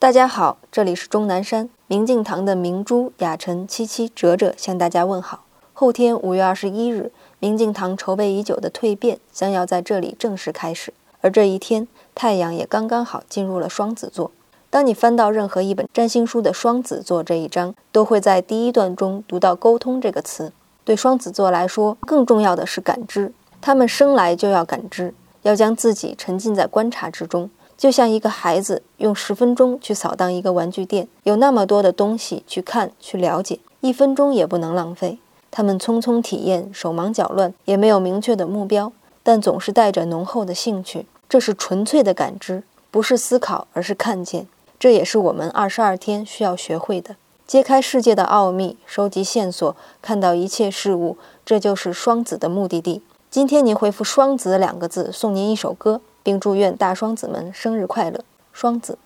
[0.00, 1.68] 大家好，这里是钟南山。
[1.86, 5.44] 明镜堂的明珠、雅晨、七七、哲哲向大家问好。
[5.74, 10.94] 后天五月二十一日，明镜堂筹备已久的蜕变将要在这里正式开始。
[11.20, 14.30] 而这一天，太阳也刚刚好进入了双子座。
[14.70, 20.50] 当你翻到任何一本占星书的双子座这一章，都会在第一段中读到“沟通”这个词。
[20.82, 23.34] 对双子座来说，更重要的是感知。
[23.60, 25.12] 他们生来就要感知，
[25.42, 27.50] 要将自己沉浸在观察之中。
[27.80, 35.18] 就像一个孩子用十分钟去扫荡一个玩具店，有那么多的东西去看、去了解，一分钟也不能浪费。
[35.50, 41.06] 他们匆匆体验，手忙脚乱，也没有明确的目标，但总是带着浓厚的兴趣。
[41.26, 44.46] 这是纯粹的感知，不是思考，而是看见。
[44.78, 51.16] 这也是我们二十二天需要学会的：揭开世界的奥秘，收集线索，看到一切事物。
[51.46, 53.00] 这就是双子的目的地。
[53.30, 56.02] 今天您回复“双子”两个字，送您一首歌。
[56.30, 58.96] 并祝愿大双子们生日快乐，双子。